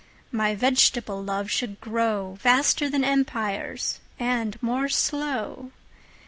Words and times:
My 0.31 0.55
vegetable 0.55 1.23
Love 1.23 1.51
should 1.51 1.79
growVaster 1.79 2.89
then 2.89 3.03
Empires, 3.03 3.99
and 4.17 4.57
more 4.59 4.89
slow. 4.89 5.73